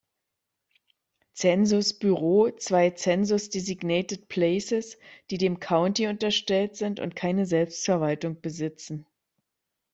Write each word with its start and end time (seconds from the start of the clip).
Census 1.35 1.91
Bureau 1.93 2.49
zwei 2.57 2.89
Census-designated 2.89 4.27
places, 4.29 4.97
die 5.29 5.37
dem 5.37 5.59
County 5.59 6.07
unterstellt 6.07 6.75
sind 6.75 6.99
und 6.99 7.15
keine 7.15 7.45
Selbstverwaltung 7.45 8.41
besitzen. 8.41 9.05